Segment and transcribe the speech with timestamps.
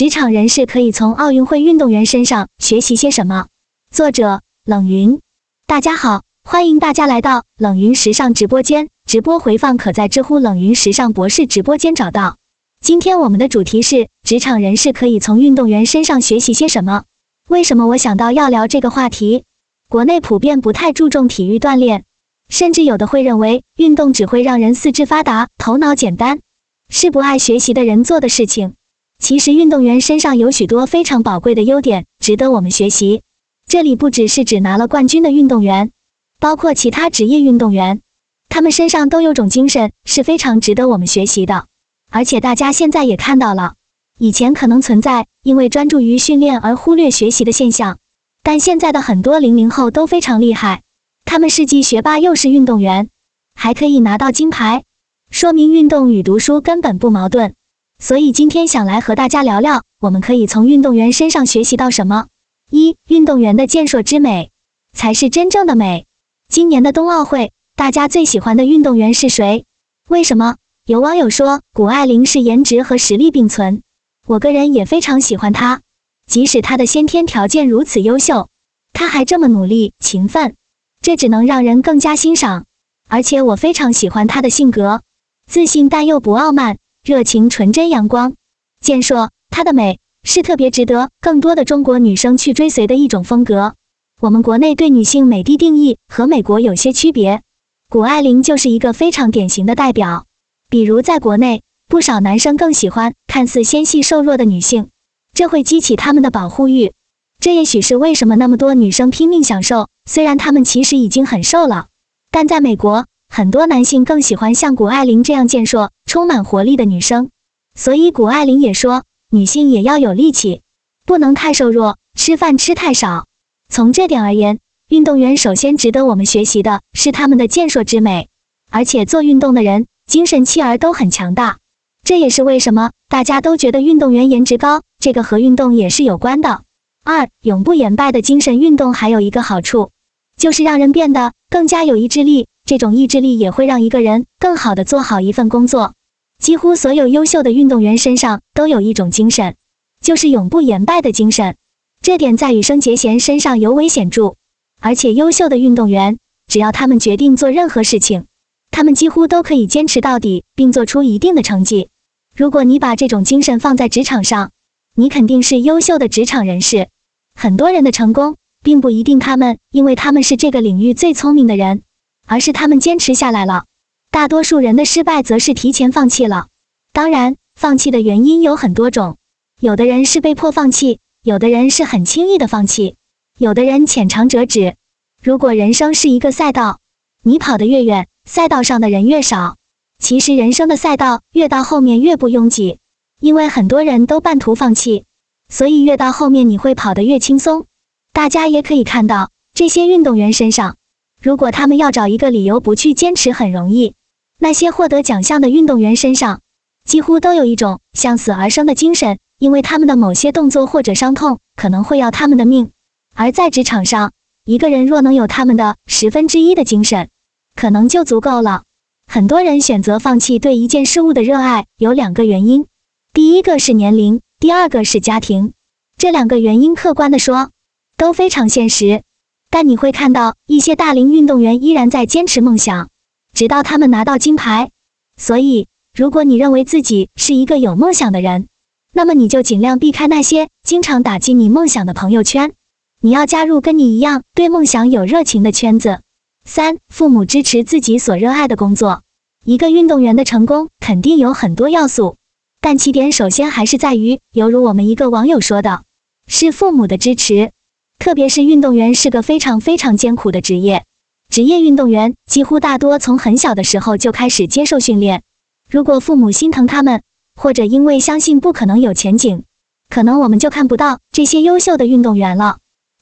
[0.00, 3.48] 职场人士可以从奥运会运动员身上学习些什么？
[3.94, 5.20] 作者冷云。
[5.66, 12.38] 大家好，欢迎大家来到冷云时尚直播间，直播回放可在知乎冷云时尚博士直播间找到。
[12.80, 17.04] 今天我们的主题是职场人士可以从运动员身上学习些什么？
[17.50, 19.44] 为什么我想到要聊这个话题？
[19.90, 22.04] 国内普遍不太注重体育锻炼，
[22.48, 26.40] 甚至有的会认为运动只会让人四肢发达、头脑简单，
[26.88, 28.72] 是不爱学习的人做的事情。
[29.20, 33.20] 其实运动员身上有许多非常宝贵的优点，值得我们学习。
[33.68, 35.92] 这里不只是指拿了冠军的运动员，
[36.40, 38.00] 包括其他职业运动员，
[38.48, 41.66] 他们身上都有种精神是非常值得我们学习的。
[42.10, 43.74] 而且大家现在也看到了，
[44.18, 47.98] 以前可能存在因为专注于训练而忽略学习的现象，
[48.42, 50.80] 但现在的很多零零后都非常厉害，
[51.26, 53.10] 他们是既学霸又是运动员，
[53.54, 54.82] 还可以拿到金牌，
[55.30, 57.54] 说明运动与读书根本不矛盾。
[58.02, 62.28] 所以今天想来和大家聊聊，我们可以从运动员身上学习到什么。
[62.70, 64.50] 一运动员的健硕之美，
[64.96, 66.06] 才是真正的美。
[66.48, 69.66] 今年的冬奥会，大家最喜欢的运动员是谁？
[70.08, 70.56] 为什么？
[70.86, 73.82] 有网友说谷爱凌是颜值和实力并存。
[74.26, 75.82] 我个人也非常喜欢她，
[76.26, 78.48] 即使她的先天条件如此优秀，
[78.94, 80.56] 她还这么努力勤奋，
[81.02, 82.64] 这只能让人更加欣赏。
[83.10, 85.02] 而且我非常喜欢她的性格，
[85.46, 88.34] 自信但又不傲慢，热情纯真阳光，
[88.80, 89.30] 健硕。
[89.50, 89.98] 她的美。
[90.22, 93.74] 是特别值得更多的中国女生去追随的一种风格。
[94.20, 97.40] 我们国内对女性美的定义和美国有些区别，
[97.88, 100.26] 谷爱凌就是一个非常典型的代表。
[100.68, 104.90] 比如在国内，不少男生更喜欢看似纤细瘦弱的女性，
[105.32, 106.92] 这会激起他们的保护欲。
[107.40, 111.86] 这也许是为什么那么多女生拼命享受，虽然她们其实已经很瘦了。
[112.30, 117.30] 但在美国，很多男性更喜欢像谷爱凌这样健硕、充满活力的女生。
[117.74, 119.04] 所以谷爱凌也说。
[119.32, 120.62] 女性也要有力气，
[121.06, 123.26] 不能太瘦弱，吃饭吃太少。
[123.68, 124.58] 从这点而言，
[124.88, 128.26] 运动员首先值得我们学习的是他们的健硕之美，
[128.72, 131.58] 而且做运动的人精神气儿都很强大。
[132.02, 136.62] 这也是为什么大家都觉得运动员颜值高，这个和运动也是有关的。
[137.04, 139.92] 二，永不言败的精神运动还有一个好处，
[140.36, 142.48] 就是让人变得更加有意志力。
[142.70, 145.94] 这种意志力也会让一个人更好的做好一份工作。
[146.38, 149.56] 几乎所有优秀的运动员身上都有一种精神，
[150.00, 151.56] 就是永不言败的精神。
[152.00, 154.36] 这点在羽生结弦身上尤为显著。
[154.80, 158.26] 而且，优秀的运动员，只要他们决定做任何事情，
[158.70, 161.88] 他们几乎都可以坚持到底，并做出一定的成绩。
[162.36, 164.52] 如果你把这种精神放在职场上，
[164.94, 166.88] 你肯定是优秀的职场人士。
[167.34, 171.82] 很多人的成功，并不一定他们因为他们是这个领域最聪明的人，
[172.30, 173.64] 而是他们坚持下来了。
[174.12, 176.46] 大多数人的失败则是提前放弃了。
[176.92, 179.16] 当然，放弃的原因有很多种，
[179.58, 182.94] 有的人是被迫放弃，有的人是很轻易的放弃，
[183.36, 184.76] 有的人浅尝辄止。
[185.20, 186.78] 如果人生是一个赛道，
[187.24, 189.56] 你跑得越远，赛道上的人越少。
[189.98, 192.78] 其实人生的赛道越到后面越不拥挤，
[193.18, 195.04] 因为很多人都半途放弃，
[195.48, 197.66] 所以越到后面你会跑得越轻松。
[198.12, 200.76] 大家也可以看到这些运动员身上，
[201.20, 203.94] 如果他们要找一个理由不去坚持，很容易。
[204.38, 206.40] 那些获得奖项的运动员身上，
[206.84, 212.70] 几乎都有一种向死而生的精神，因为他们的某些动作或者伤痛可能会要他们的命。
[213.14, 214.12] 而在职场上，
[214.46, 217.10] 一个人若能有他们的十分之一的精神，
[217.54, 218.62] 可能就足够了。
[219.06, 222.66] 很多人选择放弃对一件事物的热爱，有两个原因：
[223.12, 225.52] 第一个是年龄，第二个是家庭。
[225.98, 227.50] 这两个原因客观的说
[227.98, 229.02] 都非常现实，
[229.50, 232.88] 但你会看到一些大龄运动员依然在坚持梦想。
[233.32, 234.70] 直到他们拿到金牌，
[235.16, 238.48] 所以如果你认为自己是一个有梦想的人，
[238.92, 242.52] 那么你就尽量避开那些经常打击你梦想的朋友圈。
[243.00, 246.00] 你要加入跟你一样对梦想有热情的圈子。
[246.44, 249.02] 三、父母支持自己所热爱的工作。
[249.44, 252.16] 一个运动员的成功肯定有很多要素，
[252.60, 255.82] 但起点首先还是在于，犹如我们一个网友说的，
[256.26, 257.52] 是父母的支持。
[258.00, 260.84] 特别是运动员是个非常非常艰苦的职业。
[261.28, 265.22] 职业运动员几乎大多从很小的时候就开始接受训练。
[265.68, 267.02] 如果父母心疼他们，
[267.38, 269.42] 或者因为相信不可能有前景，
[269.90, 272.56] 可能我们就看不到这些优秀的运动员了。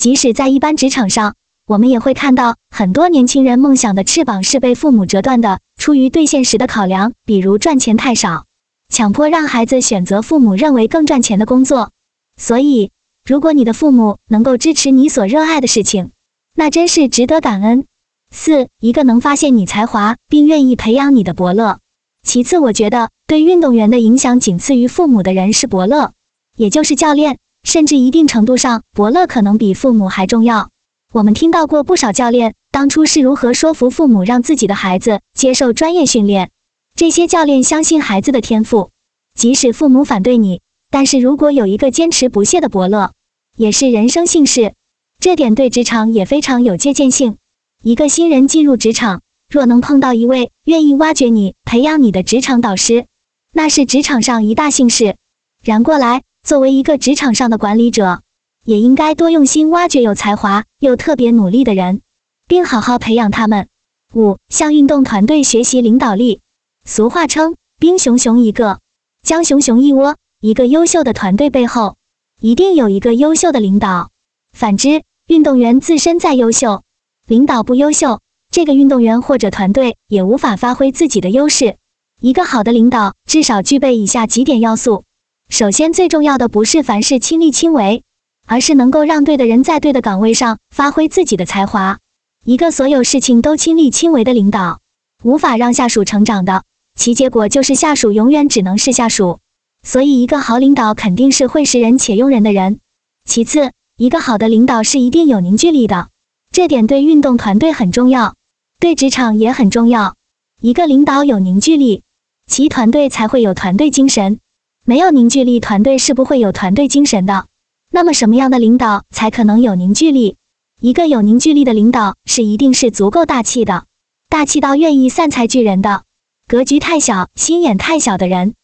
[0.00, 1.34] 即使在一般职场上，
[1.66, 8.44] 我们也会看到很多年轻人梦想的翅膀是被父母折断的，出于对现实的考量，比如赚钱太少，
[8.88, 11.90] 强迫让孩子选择父母认为更赚钱的工作。
[12.36, 12.90] 所以，
[13.26, 16.10] 如果你的父母能够支持你所热爱的事情，
[16.54, 17.86] 那真是值得感恩。
[18.30, 21.78] 四，一个能发现你才华并愿意培养你的伯乐。
[22.22, 26.12] 其次，我觉得对运动员的影响仅次于父母的人是伯乐。
[26.58, 30.68] 也就是教练，甚至一定程度上，伯乐可能比父母还重要。
[31.10, 36.50] 我们听到过不少教练当初是如何说服父母让自己的孩子接受专业训练。
[36.94, 38.90] 这些教练相信孩子的天赋，
[39.34, 40.60] 即使父母反对你，
[40.94, 43.14] 但是如果有一个坚持不懈的伯乐，
[43.56, 44.74] 也是人生幸事。
[45.18, 47.36] 这点对职场也非常有借鉴性。
[47.82, 53.06] 一个新人进入职场，若能碰到一位愿意挖掘你、培养你的职场导师，
[53.52, 55.16] 那是职场上一大幸事。
[55.64, 58.22] 然过来，作为一个职场上的管理者，
[58.64, 62.02] 也应该多用心挖掘有才华又特别努力的人，
[62.46, 63.66] 并好好培养他们。
[64.12, 66.40] 五、向运动团队学习领导力。
[66.84, 68.78] 俗话称，兵熊熊一个，
[69.24, 70.14] 将熊熊一窝。
[70.44, 71.96] 一个优秀的团队背后，
[72.38, 74.10] 一定有一个优秀的领导。
[74.52, 76.82] 反之，运动员自身再优秀，
[77.26, 78.20] 领导不优秀，
[78.50, 81.78] 这个运动员或者团队也无法发挥自己的优势。
[82.20, 85.04] 一个好的领导至少具备以下几点要素：
[85.48, 88.02] 首先，最重要的不是凡事亲力亲为，
[88.46, 92.00] 而是能够让对的人在对的岗位上发挥自己的才华。
[92.44, 94.80] 一个所有事情都亲力亲为的领导，
[95.22, 96.64] 无法让下属成长的。
[97.00, 99.38] 其结果就是下属永远只能是下属，
[99.84, 102.80] 所以一个好领导肯定是会识人且用人的人。
[103.24, 106.08] 其次，一个好的领导是一定有凝聚力的，
[106.50, 108.34] 这点对运动团队很重要，
[108.80, 110.16] 对职场也很重要。
[110.60, 112.02] 一个领导有凝聚力，
[112.46, 114.40] 其团队才会有团队精神。
[114.86, 117.46] 没有凝聚力，团队是不会有团队精神的。
[117.90, 120.36] 那么，什么样的领导才可能有凝聚力？
[120.80, 123.84] 一个有凝聚力的领导是一定是足够大气的，
[124.28, 126.02] 大气到愿意散财聚人的。
[126.46, 128.54] 格局太小、心眼太小的人，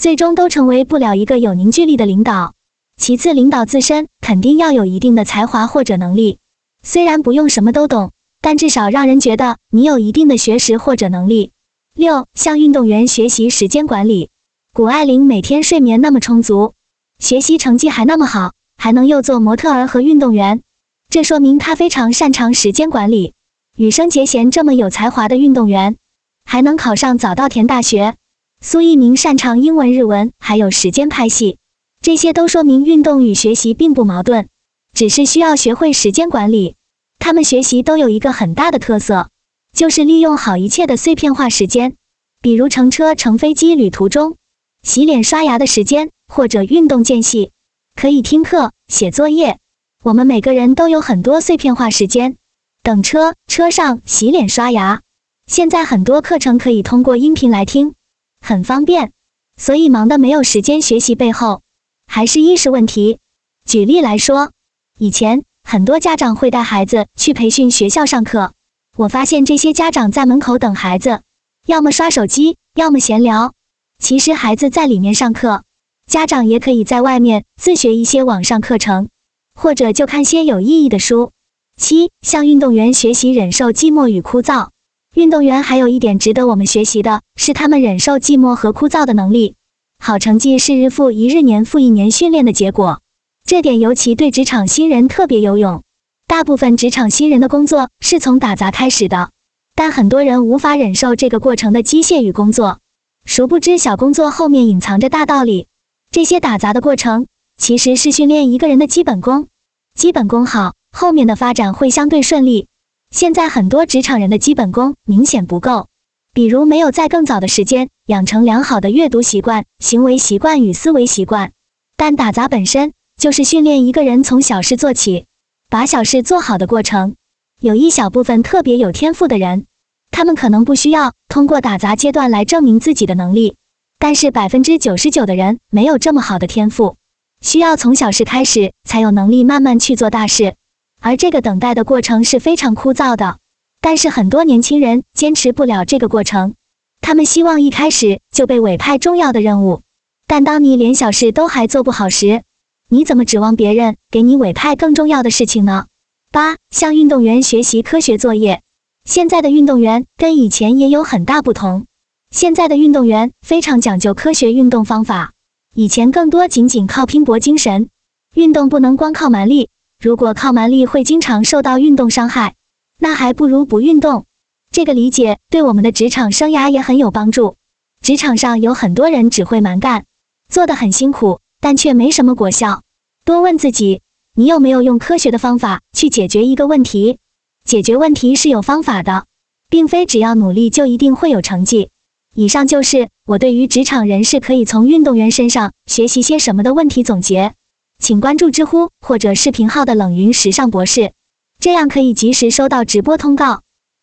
[0.00, 2.54] 最终都成为不了一个有凝聚力的领导。
[2.96, 6.38] 其次，领导自身肯定要有一定的才华或者能力，
[6.82, 11.52] 虽然不用什么都懂，但至少让人觉得你有一定的学识或者能力。
[11.94, 14.30] 六，向运动员学习时间管理。
[14.72, 16.72] 谷爱凌每天睡眠那么充足，
[17.18, 20.62] 学习成绩还那么好，还能又做模特儿和运动员，
[21.10, 23.34] 这说明她非常擅长时间管理。
[23.76, 25.98] 羽生结弦这么有才华的运动员。
[26.46, 28.14] 还能考上早稻田大学。
[28.62, 31.56] 苏翊鸣擅长英文、日文，还有时间拍戏，
[32.02, 34.48] 这些都说明运动与学习并不矛盾，
[34.92, 36.74] 只是需要学会时间管理。
[37.18, 39.30] 他们学习都有一个很大的特色，
[39.72, 41.94] 就是利用好一切的碎片化时间，
[42.42, 44.36] 比如乘车、乘飞机旅途中，
[44.82, 47.52] 洗脸刷牙的时间，或者运动间隙，
[47.98, 49.58] 可以听课、写作业。
[50.04, 52.36] 我们每个人都有很多碎片化时间，
[52.82, 55.00] 等车、车上、洗脸刷牙。
[55.46, 57.94] 现在很多课程可以通过音频来听，
[58.40, 59.12] 很方便，
[59.56, 61.62] 所以忙的没有时间学习背后，
[62.06, 63.18] 还是意识问题。
[63.64, 64.52] 举例来说，
[64.98, 68.52] 以前很多家长会带孩子去培训学校上课，
[68.96, 71.22] 我发现这些家长在门口等孩子，
[71.66, 73.52] 要么刷手机，要么闲聊。
[73.98, 75.62] 其实孩子在里面上课，
[76.06, 79.10] 家长也可以在外面自学一些网上课程，
[79.54, 81.32] 或者就看些有意义的书。
[81.76, 84.70] 七，向运动员学习忍受寂寞与枯燥。
[85.16, 89.56] 运动员还有一点值得我们学习的是，他们忍受寂寞和枯燥的能力。
[89.98, 93.02] 好成绩是日复一日、年复一年训练的结果，
[93.44, 95.82] 这点尤其对职场新人特别有用。
[96.28, 99.30] 大部分职场新人的工作是从打杂开始的，
[99.74, 102.78] 但很多人无法忍受这个过程的机械与工作，
[103.24, 105.66] 殊不知小工作后面隐藏着大道理。
[106.12, 109.48] 这些打杂的过程其实是训练一个人的基本功，
[109.92, 112.68] 基本功好，后面的发展会相对顺利。
[113.10, 115.88] 现在很多职场人的基本功明显不够，
[116.32, 121.50] 比如没有在更早的时间养成良好的阅读习惯、行为习惯与思维习惯。
[121.96, 125.26] 但打杂本身就是训练一个人从小事做起，
[125.68, 127.16] 把小事做好的过程。
[127.60, 129.66] 有一小部分特别有天赋的人，
[130.12, 133.56] 他们可能不需要通过打杂阶段来证明自己的能力，
[133.98, 136.96] 但是百分之九十九的人没有这么好的天赋，
[137.40, 140.54] 需要从小事开始才有能力慢慢去做大事。
[141.00, 143.38] 而这个等待的过程是非常枯燥的，
[143.80, 146.54] 但是很多年轻人坚持不了这个过程。
[147.00, 149.80] 他们希望一开始就被委派重要的任务，
[150.26, 152.42] 但当你连小事都还做不好时，
[152.90, 155.86] 你怎么指望别人给你委派更重要的事情呢？
[156.30, 158.60] 八，向运动员学习科学作业。
[159.04, 161.86] 现在的运动员跟以前也有很大不同，
[162.30, 165.32] 现在的运动员非常讲究科学运动方法，
[165.74, 167.88] 以前更多仅仅靠拼搏精神。
[168.34, 169.70] 运动不能光靠蛮力。
[170.02, 172.54] 如果靠蛮力会经常受到运动伤害，
[172.98, 174.24] 那还不如不运动。
[174.70, 177.56] 这个理解对我们的职场生涯也很有帮助。
[178.00, 180.06] 职场上有很多人只会蛮干，
[180.48, 182.80] 做得很辛苦，但却没什么果效。
[183.26, 184.00] 多问自己，
[184.34, 187.18] 你有没有用科学的方法去解决一个问题？
[187.66, 189.26] 解决问题是有方法的，
[189.68, 191.90] 并非只要努力就一定会有成绩。
[192.34, 197.52] 以上就是我对于职场人士可以从运动员身上学习些什么的问题总结。
[198.00, 201.12] 请关注知乎或者视频号的冷云时尚博士，
[201.58, 203.60] 这样可以及时收到直播通告。